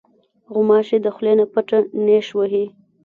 [0.53, 2.65] غوماشې د خولې نه پټه نیش وهي.